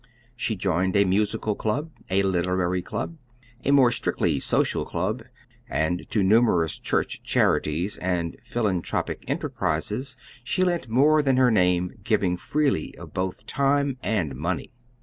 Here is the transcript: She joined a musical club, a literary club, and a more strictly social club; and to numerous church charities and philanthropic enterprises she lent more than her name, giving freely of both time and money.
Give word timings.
She 0.35 0.55
joined 0.55 0.95
a 0.95 1.05
musical 1.05 1.53
club, 1.53 1.91
a 2.09 2.23
literary 2.23 2.81
club, 2.81 3.17
and 3.59 3.67
a 3.67 3.71
more 3.71 3.91
strictly 3.91 4.39
social 4.39 4.83
club; 4.83 5.21
and 5.69 6.09
to 6.09 6.23
numerous 6.23 6.79
church 6.79 7.21
charities 7.21 7.99
and 7.99 8.35
philanthropic 8.41 9.23
enterprises 9.29 10.17
she 10.43 10.63
lent 10.63 10.89
more 10.89 11.21
than 11.21 11.37
her 11.37 11.51
name, 11.51 11.93
giving 12.03 12.35
freely 12.35 12.95
of 12.97 13.13
both 13.13 13.45
time 13.45 13.99
and 14.01 14.33
money. 14.35 14.71